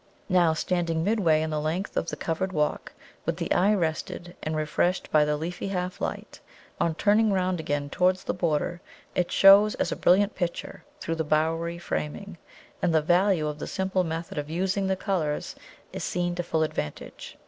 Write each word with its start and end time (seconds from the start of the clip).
Now, 0.29 0.53
standing 0.53 1.03
midway 1.03 1.43
in 1.43 1.51
the 1.51 1.61
length 1.61 1.95
of 1.95 2.09
the 2.09 2.15
covered 2.15 2.51
walk, 2.53 2.93
with 3.23 3.37
the 3.37 3.51
eye 3.53 3.75
rested 3.75 4.35
and 4.41 4.55
refreshed 4.55 5.11
by 5.11 5.25
the 5.25 5.37
leafy 5.37 5.67
half 5.67 6.01
light, 6.01 6.39
on 6.79 6.95
turning 6.95 7.31
round 7.31 7.59
again 7.59 7.87
towards 7.87 8.23
the 8.23 8.33
border 8.33 8.81
it 9.13 9.31
shows 9.31 9.75
as 9.75 9.91
a 9.91 9.95
brilliant 9.95 10.33
picture 10.33 10.83
through 10.99 11.17
the 11.17 11.23
bowery 11.23 11.77
framing, 11.77 12.39
and 12.81 12.95
the 12.95 13.01
value 13.03 13.45
of 13.47 13.59
the 13.59 13.67
simple 13.67 14.03
method 14.03 14.39
of 14.39 14.49
using 14.49 14.87
the 14.87 14.95
colours 14.95 15.53
is 15.93 16.03
seen 16.03 16.33
to 16.33 16.41
full 16.41 16.63
advantage. 16.63 17.37